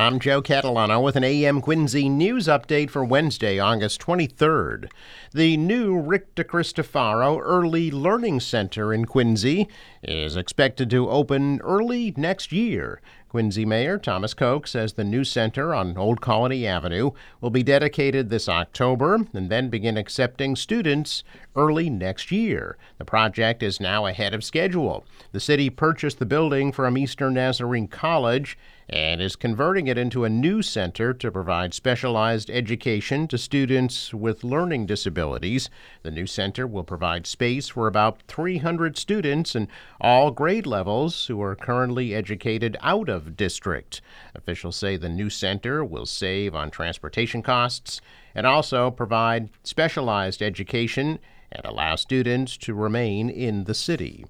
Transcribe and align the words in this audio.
I'm 0.00 0.20
Joe 0.20 0.40
Catalano 0.40 1.02
with 1.02 1.16
an 1.16 1.24
AM 1.24 1.60
Quincy 1.60 2.08
news 2.08 2.46
update 2.46 2.88
for 2.88 3.04
Wednesday, 3.04 3.58
August 3.58 4.00
23rd. 4.00 4.88
The 5.34 5.56
new 5.56 5.98
Rick 5.98 6.36
DeCristofaro 6.36 7.40
Early 7.42 7.90
Learning 7.90 8.38
Center 8.38 8.94
in 8.94 9.06
Quincy 9.06 9.66
is 10.04 10.36
expected 10.36 10.88
to 10.90 11.10
open 11.10 11.60
early 11.62 12.14
next 12.16 12.52
year. 12.52 13.00
Quincy 13.28 13.64
Mayor 13.64 13.98
Thomas 13.98 14.34
Koch 14.34 14.68
says 14.68 14.92
the 14.92 15.02
new 15.02 15.24
center 15.24 15.74
on 15.74 15.98
Old 15.98 16.20
Colony 16.20 16.64
Avenue 16.64 17.10
will 17.40 17.50
be 17.50 17.64
dedicated 17.64 18.30
this 18.30 18.48
October 18.48 19.16
and 19.34 19.50
then 19.50 19.68
begin 19.68 19.96
accepting 19.96 20.54
students 20.54 21.24
early 21.56 21.90
next 21.90 22.30
year. 22.30 22.78
The 22.98 23.04
project 23.04 23.64
is 23.64 23.80
now 23.80 24.06
ahead 24.06 24.32
of 24.32 24.44
schedule. 24.44 25.04
The 25.32 25.40
city 25.40 25.68
purchased 25.68 26.20
the 26.20 26.24
building 26.24 26.70
from 26.70 26.96
Eastern 26.96 27.34
Nazarene 27.34 27.88
College 27.88 28.56
and 28.88 29.20
is 29.20 29.36
converting 29.36 29.86
it 29.86 29.98
into 29.98 30.24
a 30.24 30.30
new 30.30 30.62
center 30.62 31.12
to 31.12 31.30
provide 31.30 31.74
specialized 31.74 32.50
education 32.50 33.28
to 33.28 33.36
students 33.36 34.14
with 34.14 34.44
learning 34.44 34.86
disabilities. 34.86 35.68
The 36.02 36.10
new 36.10 36.26
center 36.26 36.66
will 36.66 36.84
provide 36.84 37.26
space 37.26 37.68
for 37.68 37.86
about 37.86 38.22
300 38.28 38.96
students 38.96 39.54
in 39.54 39.68
all 40.00 40.30
grade 40.30 40.66
levels 40.66 41.26
who 41.26 41.40
are 41.42 41.54
currently 41.54 42.14
educated 42.14 42.76
out 42.80 43.08
of 43.08 43.36
district. 43.36 44.00
Officials 44.34 44.76
say 44.76 44.96
the 44.96 45.08
new 45.08 45.28
center 45.28 45.84
will 45.84 46.06
save 46.06 46.54
on 46.54 46.70
transportation 46.70 47.42
costs 47.42 48.00
and 48.34 48.46
also 48.46 48.90
provide 48.90 49.50
specialized 49.62 50.42
education 50.42 51.18
and 51.52 51.64
allow 51.64 51.94
students 51.94 52.56
to 52.56 52.74
remain 52.74 53.28
in 53.28 53.64
the 53.64 53.74
city. 53.74 54.24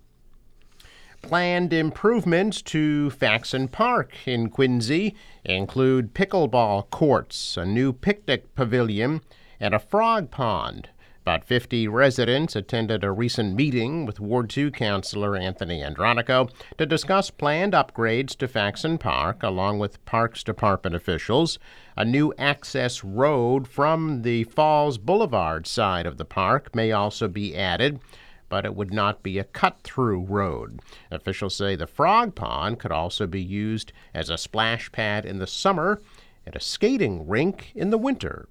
Planned 1.29 1.75
improvements 1.75 2.63
to 2.63 3.11
Faxon 3.11 3.69
Park 3.69 4.15
in 4.27 4.49
Quincy 4.49 5.15
include 5.45 6.15
pickleball 6.15 6.89
courts, 6.89 7.59
a 7.59 7.67
new 7.67 7.93
picnic 7.93 8.55
pavilion, 8.55 9.21
and 9.61 9.75
a 9.75 9.79
frog 9.79 10.31
pond. 10.31 10.89
About 11.21 11.45
50 11.45 11.87
residents 11.87 12.57
attended 12.57 13.05
a 13.05 13.13
recent 13.13 13.55
meeting 13.55 14.07
with 14.07 14.21
Ward 14.21 14.49
2 14.49 14.71
Councilor 14.71 15.37
Anthony 15.37 15.83
Andronico 15.83 16.51
to 16.79 16.87
discuss 16.87 17.29
planned 17.31 17.75
upgrades 17.75 18.35
to 18.39 18.49
Faxon 18.49 18.97
Park, 18.97 19.43
along 19.43 19.79
with 19.79 20.03
Parks 20.07 20.43
Department 20.43 20.97
officials. 20.97 21.59
A 21.95 22.07
new 22.07 22.33
access 22.39 23.05
road 23.05 23.69
from 23.69 24.23
the 24.23 24.45
Falls 24.45 24.97
Boulevard 24.97 25.67
side 25.67 26.07
of 26.07 26.17
the 26.17 26.25
park 26.25 26.75
may 26.75 26.91
also 26.91 27.29
be 27.29 27.55
added 27.55 28.01
but 28.49 28.65
it 28.65 28.75
would 28.75 28.93
not 28.93 29.23
be 29.23 29.39
a 29.39 29.45
cut 29.45 29.81
through 29.83 30.21
road. 30.21 30.81
Officials 31.11 31.55
say 31.55 31.77
the 31.77 31.87
frog 31.87 32.35
pond 32.35 32.79
could 32.79 32.93
also 32.93 33.27
be 33.27 33.43
used 33.43 33.93
as 34.15 34.31
a 34.31 34.39
splash 34.39 34.91
pad 34.93 35.25
in 35.25 35.39
the 35.39 35.47
summer 35.47 36.01
and 36.47 36.57
a 36.57 36.61
skating 36.61 37.29
rink 37.29 37.73
in 37.75 37.91
the 37.91 37.99
winter. 37.99 38.49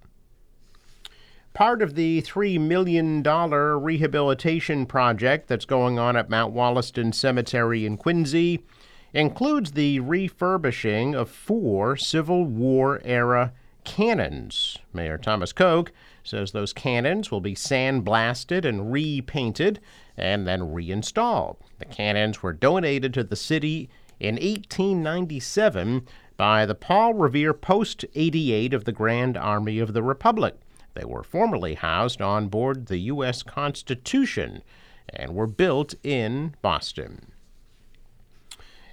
Part 1.54 1.82
of 1.82 1.96
the 1.96 2.22
$3 2.22 2.60
million 2.60 3.22
rehabilitation 3.22 4.86
project 4.86 5.48
that's 5.48 5.64
going 5.64 5.98
on 5.98 6.16
at 6.16 6.30
Mount 6.30 6.52
Wollaston 6.52 7.12
Cemetery 7.12 7.84
in 7.84 7.96
Quincy 7.96 8.64
includes 9.12 9.72
the 9.72 9.98
refurbishing 10.00 11.14
of 11.14 11.28
four 11.28 11.96
Civil 11.96 12.44
War 12.44 13.00
era 13.04 13.52
cannons. 13.84 14.78
Mayor 14.92 15.18
Thomas 15.18 15.52
Koch 15.52 15.90
says 16.28 16.52
those 16.52 16.72
cannons 16.72 17.30
will 17.30 17.40
be 17.40 17.54
sandblasted 17.54 18.64
and 18.64 18.92
repainted 18.92 19.80
and 20.16 20.46
then 20.46 20.72
reinstalled. 20.72 21.56
The 21.78 21.86
cannons 21.86 22.42
were 22.42 22.52
donated 22.52 23.14
to 23.14 23.24
the 23.24 23.36
city 23.36 23.88
in 24.20 24.34
1897 24.34 26.06
by 26.36 26.66
the 26.66 26.74
Paul 26.74 27.14
Revere 27.14 27.54
Post 27.54 28.04
88 28.14 28.74
of 28.74 28.84
the 28.84 28.92
Grand 28.92 29.36
Army 29.36 29.78
of 29.78 29.92
the 29.92 30.02
Republic. 30.02 30.54
They 30.94 31.04
were 31.04 31.22
formerly 31.22 31.74
housed 31.74 32.20
on 32.20 32.48
board 32.48 32.86
the 32.86 32.98
U.S. 32.98 33.42
Constitution 33.42 34.62
and 35.08 35.34
were 35.34 35.46
built 35.46 35.94
in 36.02 36.54
Boston. 36.62 37.32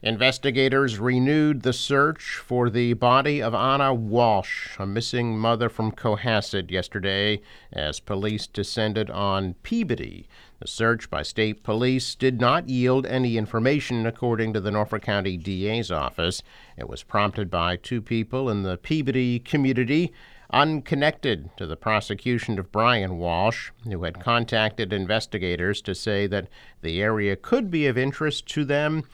Investigators 0.05 0.99
renewed 0.99 1.63
the 1.63 1.73
search 1.73 2.35
for 2.35 2.69
the 2.69 2.93
body 2.93 3.41
of 3.41 3.55
Anna 3.55 3.91
Walsh, 3.91 4.77
a 4.77 4.85
missing 4.85 5.35
mother 5.35 5.67
from 5.67 5.91
Cohasset, 5.91 6.69
yesterday 6.69 7.41
as 7.73 7.99
police 7.99 8.45
descended 8.45 9.09
on 9.09 9.55
Peabody. 9.63 10.27
The 10.59 10.67
search 10.67 11.09
by 11.09 11.23
state 11.23 11.63
police 11.63 12.13
did 12.13 12.39
not 12.39 12.69
yield 12.69 13.07
any 13.07 13.35
information, 13.35 14.05
according 14.05 14.53
to 14.53 14.61
the 14.61 14.69
Norfolk 14.69 15.01
County 15.01 15.37
DA's 15.37 15.89
office. 15.89 16.43
It 16.77 16.87
was 16.87 17.01
prompted 17.01 17.49
by 17.49 17.75
two 17.75 17.99
people 17.99 18.47
in 18.47 18.61
the 18.61 18.77
Peabody 18.77 19.39
community 19.39 20.13
unconnected 20.51 21.49
to 21.57 21.65
the 21.65 21.75
prosecution 21.75 22.59
of 22.59 22.71
Brian 22.71 23.17
Walsh, 23.17 23.71
who 23.83 24.03
had 24.03 24.21
contacted 24.21 24.93
investigators 24.93 25.81
to 25.81 25.95
say 25.95 26.27
that 26.27 26.47
the 26.83 27.01
area 27.01 27.35
could 27.35 27.71
be 27.71 27.87
of 27.87 27.97
interest 27.97 28.45
to 28.49 28.63
them. 28.63 29.05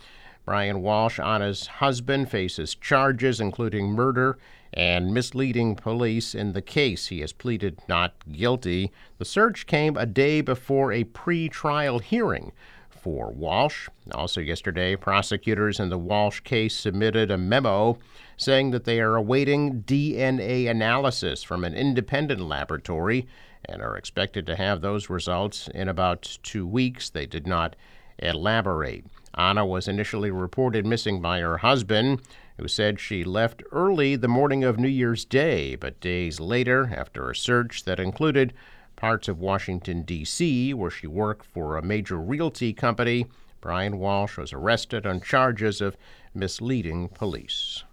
Brian 0.45 0.81
Walsh, 0.81 1.19
Anna's 1.19 1.67
husband, 1.67 2.29
faces 2.29 2.75
charges 2.75 3.39
including 3.39 3.91
murder 3.91 4.37
and 4.73 5.13
misleading 5.13 5.75
police 5.75 6.33
in 6.33 6.53
the 6.53 6.61
case. 6.61 7.07
He 7.07 7.19
has 7.21 7.33
pleaded 7.33 7.79
not 7.87 8.13
guilty. 8.31 8.91
The 9.17 9.25
search 9.25 9.67
came 9.67 9.97
a 9.97 10.05
day 10.05 10.41
before 10.41 10.91
a 10.91 11.03
pre-trial 11.03 11.99
hearing 11.99 12.51
for 12.89 13.31
Walsh. 13.31 13.89
Also, 14.13 14.39
yesterday, 14.41 14.95
prosecutors 14.95 15.79
in 15.79 15.89
the 15.89 15.97
Walsh 15.97 16.39
case 16.41 16.75
submitted 16.75 17.31
a 17.31 17.37
memo 17.37 17.97
saying 18.37 18.71
that 18.71 18.85
they 18.85 18.99
are 18.99 19.15
awaiting 19.15 19.83
DNA 19.83 20.69
analysis 20.69 21.43
from 21.43 21.63
an 21.63 21.73
independent 21.73 22.41
laboratory 22.41 23.27
and 23.65 23.81
are 23.81 23.97
expected 23.97 24.45
to 24.45 24.55
have 24.55 24.81
those 24.81 25.09
results 25.09 25.67
in 25.73 25.87
about 25.87 26.37
two 26.43 26.65
weeks. 26.65 27.09
They 27.09 27.25
did 27.25 27.45
not 27.45 27.75
elaborate. 28.19 29.05
Anna 29.33 29.65
was 29.65 29.87
initially 29.87 30.29
reported 30.31 30.85
missing 30.85 31.21
by 31.21 31.39
her 31.39 31.59
husband, 31.59 32.21
who 32.57 32.67
said 32.67 32.99
she 32.99 33.23
left 33.23 33.63
early 33.71 34.15
the 34.15 34.27
morning 34.27 34.63
of 34.63 34.77
New 34.77 34.87
Year's 34.87 35.23
Day, 35.23 35.75
but 35.75 36.01
days 36.01 36.39
later, 36.39 36.91
after 36.95 37.29
a 37.29 37.35
search 37.35 37.85
that 37.85 37.99
included 37.99 38.53
parts 38.95 39.27
of 39.27 39.39
Washington, 39.39 40.03
D.C., 40.03 40.73
where 40.73 40.91
she 40.91 41.07
worked 41.07 41.45
for 41.45 41.77
a 41.77 41.81
major 41.81 42.19
realty 42.19 42.73
company, 42.73 43.25
Brian 43.61 43.99
Walsh 43.99 44.37
was 44.37 44.51
arrested 44.53 45.05
on 45.05 45.21
charges 45.21 45.81
of 45.81 45.95
misleading 46.33 47.07
police. 47.09 47.83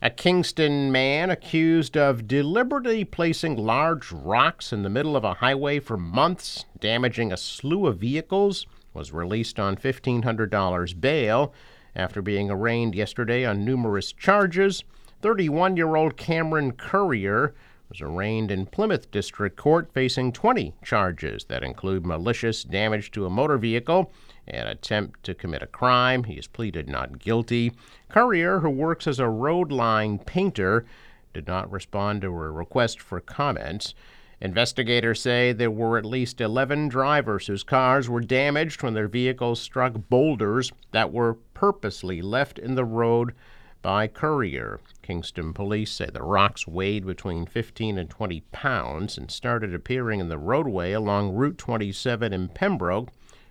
A 0.00 0.10
Kingston 0.10 0.90
man 0.90 1.30
accused 1.30 1.96
of 1.96 2.26
deliberately 2.26 3.04
placing 3.04 3.56
large 3.56 4.10
rocks 4.10 4.72
in 4.72 4.82
the 4.82 4.90
middle 4.90 5.16
of 5.16 5.22
a 5.22 5.34
highway 5.34 5.78
for 5.78 5.96
months, 5.96 6.64
damaging 6.80 7.32
a 7.32 7.36
slew 7.36 7.86
of 7.86 7.98
vehicles 7.98 8.66
was 8.94 9.12
released 9.12 9.58
on 9.58 9.76
$1,500 9.76 11.00
bail 11.00 11.52
after 11.94 12.22
being 12.22 12.50
arraigned 12.50 12.94
yesterday 12.94 13.44
on 13.44 13.64
numerous 13.64 14.12
charges. 14.12 14.84
31 15.20 15.76
year 15.76 15.94
old 15.94 16.16
Cameron 16.16 16.72
Currier 16.72 17.54
was 17.88 18.00
arraigned 18.00 18.50
in 18.50 18.64
Plymouth 18.64 19.10
District 19.10 19.56
Court 19.56 19.90
facing 19.92 20.32
20 20.32 20.72
charges 20.82 21.44
that 21.44 21.62
include 21.62 22.06
malicious 22.06 22.64
damage 22.64 23.10
to 23.10 23.26
a 23.26 23.30
motor 23.30 23.58
vehicle 23.58 24.10
and 24.48 24.68
attempt 24.68 25.22
to 25.24 25.34
commit 25.34 25.62
a 25.62 25.66
crime. 25.66 26.24
He 26.24 26.36
has 26.36 26.46
pleaded 26.46 26.88
not 26.88 27.18
guilty. 27.18 27.72
Currier, 28.08 28.60
who 28.60 28.70
works 28.70 29.06
as 29.06 29.18
a 29.18 29.28
road 29.28 29.70
line 29.70 30.18
painter, 30.18 30.86
did 31.34 31.46
not 31.46 31.70
respond 31.70 32.22
to 32.22 32.28
a 32.28 32.50
request 32.50 33.00
for 33.00 33.20
comments. 33.20 33.94
Investigators 34.42 35.22
say 35.22 35.52
there 35.52 35.70
were 35.70 35.96
at 35.96 36.04
least 36.04 36.40
11 36.40 36.88
drivers 36.88 37.46
whose 37.46 37.62
cars 37.62 38.08
were 38.08 38.20
damaged 38.20 38.82
when 38.82 38.92
their 38.92 39.06
vehicles 39.06 39.60
struck 39.60 39.92
boulders 40.10 40.72
that 40.90 41.12
were 41.12 41.34
purposely 41.54 42.20
left 42.20 42.58
in 42.58 42.74
the 42.74 42.84
road 42.84 43.34
by 43.82 44.08
Currier. 44.08 44.80
Kingston 45.00 45.52
police 45.52 45.92
say 45.92 46.06
the 46.12 46.24
rocks 46.24 46.66
weighed 46.66 47.06
between 47.06 47.46
15 47.46 47.96
and 47.96 48.10
20 48.10 48.40
pounds 48.50 49.16
and 49.16 49.30
started 49.30 49.72
appearing 49.72 50.18
in 50.18 50.28
the 50.28 50.38
roadway 50.38 50.90
along 50.90 51.36
Route 51.36 51.56
27 51.58 52.32
in 52.32 52.48
Pembroke 52.48 53.10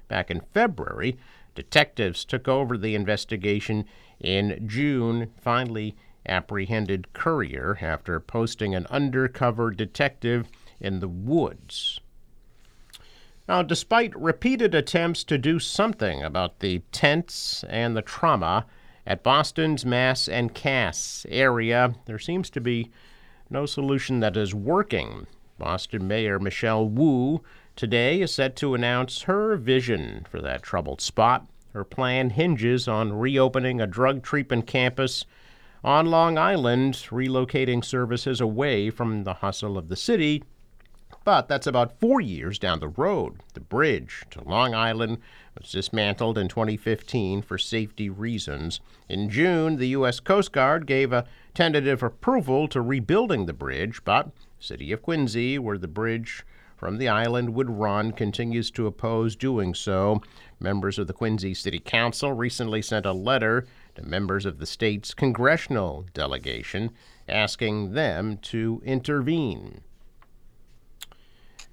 back 0.10 0.30
in 0.30 0.42
February. 0.54 1.18
Detectives 1.56 2.26
took 2.26 2.50
over 2.50 2.78
the 2.78 2.96
investigation 2.96 3.86
in 4.20 4.68
June, 4.68 5.32
finally 5.40 5.96
apprehended 6.26 7.14
Currier 7.14 7.78
after 7.80 8.20
posting 8.20 8.76
an 8.76 8.88
undercover 8.88 9.72
detective 9.72 10.50
in 10.82 11.00
the 11.00 11.08
woods. 11.08 12.02
Now, 13.48 13.62
despite 13.62 14.16
repeated 14.16 14.76
attempts 14.76 15.24
to 15.26 15.38
do 15.38 15.60
something 15.60 16.24
about 16.24 16.60
the 16.60 16.80
tents 16.92 17.64
and 17.70 17.96
the 17.96 18.02
trauma 18.02 18.66
at 19.06 19.24
Boston's 19.24 19.86
Mass 19.86 20.28
and 20.28 20.54
Cass 20.54 21.26
area, 21.30 21.96
there 22.06 22.20
seems 22.20 22.50
to 22.52 22.62
be 22.62 22.92
no 23.50 23.66
solution 23.66 24.20
that 24.20 24.38
is 24.38 24.54
working. 24.54 25.28
Boston 25.58 26.08
Mayor 26.08 26.40
Michelle 26.40 26.88
Wu 26.88 27.42
today 27.76 28.22
is 28.22 28.34
set 28.34 28.56
to 28.58 28.74
announce 28.74 29.24
her 29.24 29.56
vision 29.58 30.26
for 30.30 30.42
that 30.42 30.64
troubled 30.64 31.02
spot. 31.02 31.48
Her 31.74 31.84
plan 31.84 32.32
hinges 32.32 32.88
on 32.88 33.14
reopening 33.14 33.80
a 33.80 33.88
drug 33.88 34.24
treatment 34.24 34.68
campus 34.68 35.26
on 35.84 36.06
Long 36.06 36.38
Island, 36.38 36.94
relocating 37.10 37.84
services 37.84 38.40
away 38.40 38.90
from 38.90 39.24
the 39.24 39.36
hustle 39.36 39.78
of 39.78 39.90
the 39.90 39.96
city. 39.96 40.44
But 41.24 41.48
that's 41.48 41.68
about 41.68 42.00
four 42.00 42.20
years 42.20 42.58
down 42.58 42.80
the 42.80 42.88
road. 42.88 43.42
The 43.54 43.60
bridge 43.60 44.24
to 44.32 44.44
Long 44.44 44.74
Island 44.74 45.20
was 45.60 45.72
dismantled 45.72 46.38
in 46.38 46.48
2015 46.48 47.44
for 47.44 47.60
safety 47.60 48.10
reasons. 48.10 48.80
In 49.08 49.30
June, 49.30 49.76
the 49.76 49.90
U.S. 49.90 50.20
Coast 50.20 50.52
Guard 50.52 50.88
gave 50.88 51.14
a 51.14 51.26
tentative 51.54 52.02
approval 52.02 52.68
to 52.70 52.82
rebuilding 52.82 53.46
the 53.46 53.54
bridge, 53.54 54.04
but 54.04 54.32
city 54.60 54.92
of 54.92 55.04
Quincy, 55.04 55.60
where 55.60 55.78
the 55.78 55.88
bridge 55.88 56.44
from 56.76 56.98
the 56.98 57.08
island 57.08 57.54
would 57.54 57.70
run, 57.70 58.12
continues 58.12 58.72
to 58.72 58.88
oppose 58.88 59.36
doing 59.36 59.76
so. 59.76 60.24
Members 60.60 60.98
of 60.98 61.06
the 61.06 61.14
Quincy 61.14 61.54
City 61.54 61.80
Council 61.80 62.34
recently 62.34 62.82
sent 62.82 63.06
a 63.06 63.14
letter 63.14 63.68
to 63.94 64.02
members 64.02 64.48
of 64.48 64.58
the 64.58 64.66
state's 64.66 65.14
congressional 65.14 66.08
delegation 66.16 66.90
asking 67.30 67.94
them 67.94 68.38
to 68.38 68.82
intervene. 68.84 69.82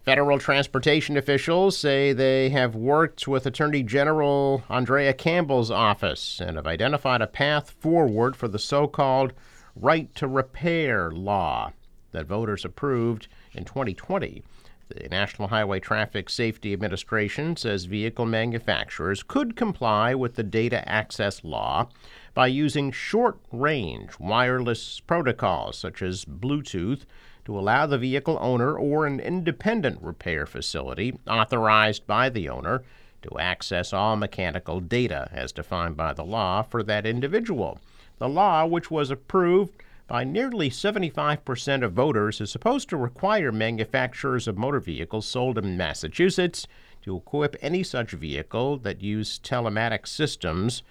Federal 0.09 0.39
transportation 0.39 1.19
officials 1.19 1.77
say 1.77 2.15
they 2.15 2.49
have 2.49 2.75
worked 2.75 3.29
with 3.29 3.45
Attorney 3.45 3.83
General 3.83 4.65
Andrea 4.71 5.13
Campbell's 5.13 5.71
office 5.71 6.41
and 6.41 6.57
have 6.57 6.67
identified 6.67 7.21
a 7.21 7.27
path 7.27 7.73
forward 7.79 8.35
for 8.35 8.49
the 8.49 8.59
so 8.59 8.87
called 8.87 9.35
right 9.77 10.15
to 10.15 10.27
repair 10.27 11.11
law 11.11 11.73
that 12.13 12.25
voters 12.25 12.65
approved 12.65 13.29
in 13.53 13.67
2020. 13.67 14.43
The 14.89 15.09
National 15.11 15.49
Highway 15.49 15.79
Traffic 15.79 16.31
Safety 16.31 16.73
Administration 16.73 17.55
says 17.57 17.85
vehicle 17.85 18.25
manufacturers 18.25 19.23
could 19.23 19.57
comply 19.57 20.15
with 20.15 20.37
the 20.37 20.43
data 20.43 20.89
access 20.89 21.45
law 21.45 21.91
by 22.33 22.47
using 22.47 22.93
short 22.93 23.39
range 23.53 24.13
wireless 24.19 25.01
protocols 25.01 25.77
such 25.77 26.01
as 26.01 26.25
Bluetooth 26.25 27.03
to 27.49 27.59
allow 27.59 27.87
the 27.87 27.97
vehicle 27.97 28.37
owner 28.43 28.77
or 28.77 29.07
an 29.07 29.19
independent 29.19 29.99
repair 30.03 30.45
facility 30.45 31.19
authorized 31.27 32.07
by 32.07 32.29
the 32.29 32.47
owner 32.47 32.83
to 33.23 33.39
access 33.39 33.91
all 33.91 34.17
mechanical 34.17 34.81
data 34.81 35.27
as 35.33 35.51
defined 35.51 35.97
by 35.97 36.13
the 36.13 36.23
law 36.23 36.61
for 36.61 36.83
that 36.83 37.07
individual. 37.07 37.81
The 38.19 38.29
law, 38.29 38.67
which 38.67 38.91
was 38.91 39.11
approved 39.11 39.83
by 40.07 40.25
nearly 40.25 40.69
75% 40.69 41.83
of 41.83 41.95
voters, 41.95 42.39
is 42.43 42.51
supposed 42.51 42.91
to 42.91 42.99
require 42.99 43.51
manufacturers 43.51 44.47
of 44.47 44.59
motor 44.59 44.81
vehicles 44.81 45.25
sold 45.25 45.57
in 45.57 45.75
Massachusetts 45.75 46.67
to 47.01 47.17
equip 47.17 47.57
any 47.63 47.83
such 47.83 48.11
vehicle 48.11 48.77
that 48.77 49.01
use 49.01 49.39
telematics 49.39 50.09
systems 50.09 50.83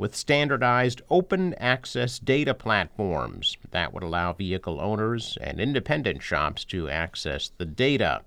with 0.00 0.16
standardized 0.16 1.02
open 1.10 1.52
access 1.58 2.18
data 2.18 2.54
platforms 2.54 3.58
that 3.70 3.92
would 3.92 4.02
allow 4.02 4.32
vehicle 4.32 4.80
owners 4.80 5.36
and 5.42 5.60
independent 5.60 6.22
shops 6.22 6.64
to 6.64 6.88
access 6.88 7.50
the 7.58 7.66
data. 7.66 8.22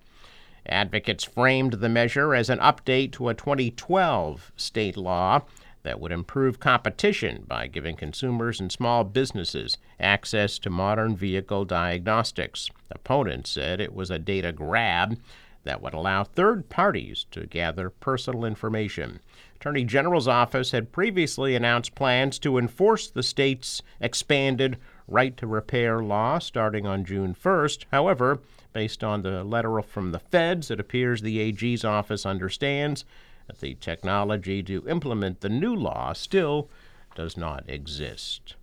Advocates 0.67 1.23
framed 1.23 1.73
the 1.73 1.89
measure 1.89 2.35
as 2.35 2.47
an 2.47 2.59
update 2.59 3.11
to 3.11 3.27
a 3.27 3.33
2012 3.33 4.51
state 4.55 4.95
law 4.95 5.41
that 5.81 5.99
would 5.99 6.11
improve 6.11 6.59
competition 6.59 7.43
by 7.47 7.65
giving 7.65 7.95
consumers 7.95 8.59
and 8.59 8.71
small 8.71 9.03
businesses 9.03 9.79
access 9.99 10.59
to 10.59 10.69
modern 10.69 11.15
vehicle 11.15 11.65
diagnostics. 11.65 12.69
Opponents 12.91 13.49
said 13.49 13.81
it 13.81 13.95
was 13.95 14.11
a 14.11 14.19
data 14.19 14.51
grab 14.51 15.17
that 15.63 15.81
would 15.81 15.93
allow 15.93 16.23
third 16.23 16.69
parties 16.69 17.25
to 17.31 17.45
gather 17.45 17.89
personal 17.89 18.45
information. 18.45 19.19
Attorney 19.55 19.85
General's 19.85 20.27
office 20.27 20.71
had 20.71 20.91
previously 20.91 21.55
announced 21.55 21.95
plans 21.95 22.37
to 22.39 22.57
enforce 22.57 23.09
the 23.09 23.23
state's 23.23 23.81
expanded 24.01 24.77
right 25.07 25.37
to 25.37 25.47
repair 25.47 26.03
law 26.03 26.39
starting 26.39 26.85
on 26.85 27.05
June 27.05 27.33
1st. 27.33 27.85
However, 27.91 28.39
based 28.73 29.03
on 29.03 29.21
the 29.21 29.43
letter 29.43 29.81
from 29.81 30.11
the 30.11 30.19
feds, 30.19 30.69
it 30.69 30.79
appears 30.79 31.21
the 31.21 31.39
AG's 31.39 31.85
office 31.85 32.25
understands 32.25 33.05
that 33.47 33.59
the 33.61 33.75
technology 33.75 34.63
to 34.63 34.87
implement 34.87 35.41
the 35.41 35.49
new 35.49 35.75
law 35.75 36.13
still 36.13 36.69
does 37.15 37.37
not 37.37 37.63
exist. 37.67 38.55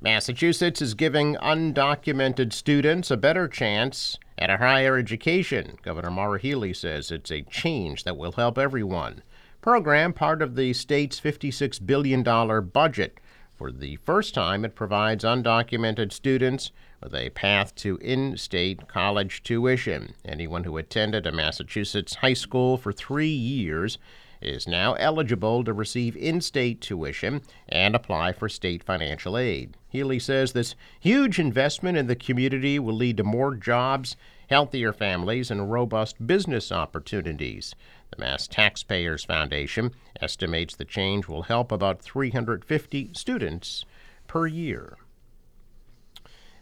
Massachusetts 0.00 0.82
is 0.82 0.94
giving 0.94 1.36
undocumented 1.36 2.52
students 2.52 3.10
a 3.10 3.16
better 3.16 3.48
chance 3.48 4.18
at 4.38 4.50
a 4.50 4.56
higher 4.58 4.96
education. 4.96 5.78
Governor 5.82 6.10
Maura 6.10 6.38
Healey 6.38 6.72
says 6.72 7.10
it's 7.10 7.30
a 7.30 7.42
change 7.42 8.04
that 8.04 8.16
will 8.16 8.32
help 8.32 8.58
everyone. 8.58 9.22
Program 9.60 10.12
part 10.12 10.42
of 10.42 10.54
the 10.54 10.72
state's 10.72 11.20
$56 11.20 11.84
billion 11.84 12.22
budget. 12.22 13.18
For 13.56 13.72
the 13.72 13.96
first 13.96 14.34
time, 14.34 14.66
it 14.66 14.74
provides 14.74 15.24
undocumented 15.24 16.12
students 16.12 16.72
with 17.02 17.14
a 17.14 17.30
path 17.30 17.74
to 17.76 17.96
in 18.02 18.36
state 18.36 18.86
college 18.86 19.42
tuition. 19.42 20.12
Anyone 20.26 20.64
who 20.64 20.76
attended 20.76 21.26
a 21.26 21.32
Massachusetts 21.32 22.16
high 22.16 22.34
school 22.34 22.76
for 22.76 22.92
three 22.92 23.28
years 23.28 23.96
is 24.42 24.68
now 24.68 24.92
eligible 24.94 25.64
to 25.64 25.72
receive 25.72 26.14
in 26.18 26.42
state 26.42 26.82
tuition 26.82 27.40
and 27.66 27.94
apply 27.94 28.32
for 28.32 28.50
state 28.50 28.84
financial 28.84 29.38
aid. 29.38 29.74
Healey 29.88 30.18
says 30.18 30.52
this 30.52 30.74
huge 31.00 31.38
investment 31.38 31.96
in 31.96 32.08
the 32.08 32.14
community 32.14 32.78
will 32.78 32.94
lead 32.94 33.16
to 33.16 33.24
more 33.24 33.54
jobs, 33.54 34.16
healthier 34.50 34.92
families, 34.92 35.50
and 35.50 35.72
robust 35.72 36.26
business 36.26 36.70
opportunities. 36.70 37.74
The 38.10 38.20
Mass 38.20 38.46
Taxpayers 38.46 39.24
Foundation 39.24 39.92
estimates 40.20 40.76
the 40.76 40.84
change 40.84 41.28
will 41.28 41.42
help 41.42 41.72
about 41.72 42.00
350 42.02 43.10
students 43.14 43.84
per 44.26 44.46
year. 44.46 44.96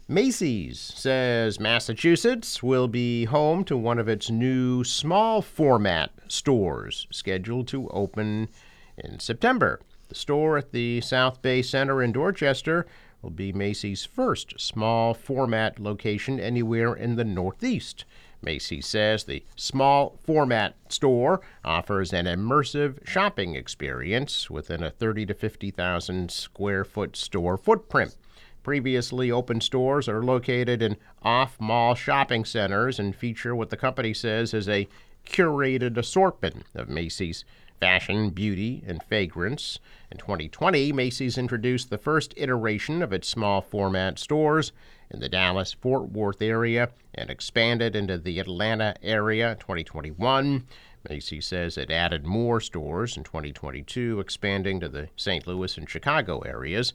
Macy's 0.06 0.79
says 0.79 1.58
Massachusetts 1.58 2.62
will 2.62 2.88
be 2.88 3.25
home 3.25 3.64
to 3.64 3.76
one 3.76 3.99
of 3.99 4.08
its 4.08 4.31
new 4.31 4.85
small 4.85 5.41
format 5.41 6.12
stores 6.29 7.06
scheduled 7.11 7.69
to 7.69 7.88
open 7.88 8.49
in 8.99 9.19
September. 9.19 9.81
The 10.08 10.14
store 10.14 10.58
at 10.58 10.73
the 10.73 11.00
South 11.00 11.40
Bay 11.40 11.62
Center 11.62 12.02
in 12.02 12.12
Dorchester 12.12 12.87
will 13.25 13.31
be 13.31 13.53
Macy's 13.55 14.05
first 14.05 14.61
small 14.61 15.15
format 15.15 15.81
location 15.81 16.38
anywhere 16.38 16.93
in 16.93 17.17
the 17.17 17.25
Northeast. 17.25 18.05
Macy's 18.43 18.87
says 18.87 19.25
the 19.25 19.43
small 19.56 20.19
format 20.23 20.76
store 20.91 21.41
offers 21.65 22.12
an 22.12 22.26
immersive 22.26 23.06
shopping 23.09 23.56
experience 23.56 24.50
within 24.50 24.82
a 24.82 24.91
30 24.91 25.25
to 25.26 25.35
50,000 25.35 26.31
square 26.31 26.85
foot 26.85 27.17
store 27.17 27.56
footprint. 27.56 28.15
Previously 28.62 29.31
open 29.31 29.62
stores 29.62 30.07
are 30.07 30.23
located 30.23 30.83
in 30.83 30.99
off 31.23 31.59
mall 31.59 31.95
shopping 31.95 32.45
centers 32.45 32.99
and 32.99 33.16
feature 33.16 33.57
what 33.57 33.71
the 33.71 33.76
company 33.76 34.12
says 34.12 34.52
is 34.52 34.69
a 34.69 34.87
curated 35.25 35.97
assortment 35.97 36.64
of 36.75 36.90
Macy's 36.90 37.47
fashion, 37.81 38.31
beauty, 38.31 38.83
and 38.87 39.02
fragrance. 39.02 39.78
In 40.11 40.19
2020, 40.19 40.93
Macy's 40.93 41.38
introduced 41.38 41.90
the 41.90 41.99
first 41.99 42.35
iteration 42.37 43.02
of 43.02 43.12
its 43.12 43.28
small 43.28 43.61
format 43.61 44.19
stores 44.19 44.73
in 45.11 45.21
the 45.21 45.28
Dallas 45.28 45.73
Fort 45.73 46.11
Worth 46.11 46.43
area 46.43 46.90
and 47.14 47.31
expanded 47.31 47.95
into 47.95 48.19
the 48.19 48.38
Atlanta 48.38 48.95
area 49.02 49.52
in 49.52 49.59
2021. 49.59 50.66
Macy's 51.09 51.47
says 51.47 51.76
it 51.76 51.90
added 51.90 52.26
more 52.26 52.61
stores 52.61 53.16
in 53.16 53.25
2022, 53.25 54.21
expanding 54.21 54.81
to 54.81 54.88
the 54.88 55.09
St. 55.16 55.47
Louis 55.47 55.76
and 55.76 55.88
Chicago 55.88 56.40
areas. 56.40 56.95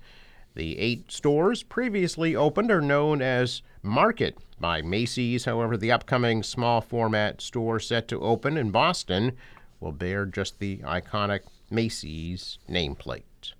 The 0.55 0.79
eight 0.79 1.12
stores 1.12 1.62
previously 1.62 2.36
opened 2.36 2.71
are 2.71 2.81
known 2.81 3.21
as 3.21 3.62
Market 3.83 4.38
by 4.59 4.81
Macy's. 4.81 5.45
However, 5.45 5.77
the 5.77 5.91
upcoming 5.91 6.41
small 6.41 6.81
format 6.81 7.39
store 7.39 7.79
set 7.79 8.07
to 8.07 8.19
open 8.19 8.57
in 8.57 8.71
Boston 8.71 9.38
will 9.79 9.91
bear 9.91 10.25
just 10.25 10.59
the 10.59 10.77
iconic 10.77 11.41
Macy's 11.69 12.57
nameplate. 12.69 13.53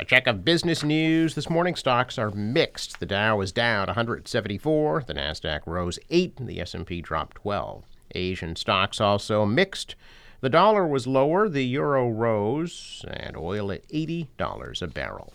A 0.00 0.04
check 0.04 0.26
of 0.26 0.44
business 0.44 0.84
news 0.84 1.34
this 1.34 1.50
morning. 1.50 1.74
Stocks 1.74 2.18
are 2.18 2.30
mixed. 2.30 3.00
The 3.00 3.06
Dow 3.06 3.40
is 3.40 3.50
down 3.50 3.88
174. 3.88 5.04
The 5.06 5.14
Nasdaq 5.14 5.60
rose 5.66 5.98
8. 6.10 6.46
The 6.46 6.60
S&P 6.60 7.00
dropped 7.00 7.38
12. 7.38 7.84
Asian 8.14 8.54
stocks 8.54 9.00
also 9.00 9.44
mixed. 9.44 9.96
The 10.40 10.48
dollar 10.48 10.86
was 10.86 11.08
lower, 11.08 11.48
the 11.48 11.64
euro 11.64 12.08
rose, 12.08 13.04
and 13.08 13.36
oil 13.36 13.72
at 13.72 13.88
$80 13.88 14.82
a 14.82 14.86
barrel. 14.86 15.34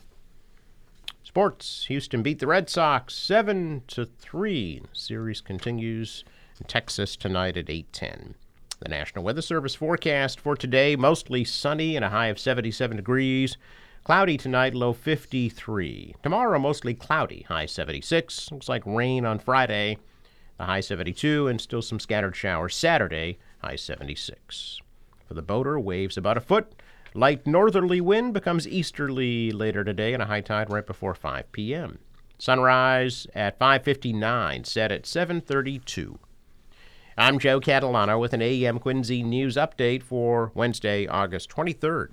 Sports: 1.24 1.86
Houston 1.88 2.24
beat 2.24 2.40
the 2.40 2.48
Red 2.48 2.70
Sox 2.70 3.14
7 3.16 3.84
to 3.88 4.06
3. 4.06 4.80
The 4.80 4.88
series 4.94 5.42
continues 5.42 6.24
in 6.60 6.68
Texas 6.68 7.18
tonight 7.18 7.58
at 7.58 7.70
8:10. 7.70 8.36
The 8.84 8.90
National 8.90 9.24
Weather 9.24 9.42
Service 9.42 9.76
forecast 9.76 10.42
for 10.42 10.58
today 10.58 10.98
mostly 10.98 11.46
sunny 11.46 11.96
and 11.96 12.04
a 12.04 12.10
high 12.10 12.28
of 12.28 12.38
77 12.38 12.98
degrees. 12.98 13.56
Cloudy 14.04 14.36
tonight, 14.36 14.76
low 14.76 14.92
53. 14.92 16.16
Tomorrow, 16.22 16.60
mostly 16.60 16.94
cloudy, 16.94 17.44
high 17.48 17.66
76. 17.66 18.52
Looks 18.52 18.68
like 18.68 18.86
rain 18.86 19.24
on 19.26 19.40
Friday, 19.40 20.00
the 20.58 20.66
high 20.66 20.82
72, 20.82 21.48
and 21.48 21.62
still 21.62 21.82
some 21.82 21.98
scattered 21.98 22.36
showers 22.36 22.76
Saturday, 22.76 23.38
high 23.60 23.78
76. 23.78 24.82
For 25.30 25.34
the 25.34 25.42
boater, 25.42 25.80
waves 25.80 26.18
about 26.18 26.36
a 26.36 26.42
foot, 26.42 26.76
Light 27.14 27.48
northerly 27.48 28.02
wind 28.02 28.34
becomes 28.34 28.68
easterly 28.68 29.52
later 29.52 29.86
today 29.86 30.14
and 30.14 30.22
a 30.22 30.26
high 30.26 30.42
tide 30.42 30.70
right 30.70 30.86
before 30.86 31.14
5 31.14 31.54
p.m. 31.54 32.00
Sunrise 32.38 33.28
at 33.34 33.58
5:59, 33.58 34.66
set 34.66 34.92
at 34.92 35.04
7:32. 35.04 36.18
I'm 37.16 37.38
Joe 37.38 37.60
Catalano 37.60 38.20
with 38.20 38.34
an 38.34 38.42
AM 38.42 38.80
Quincy 38.80 39.22
news 39.22 39.56
update 39.56 40.02
for 40.02 40.52
Wednesday, 40.56 41.06
August 41.06 41.48
23rd. 41.52 42.08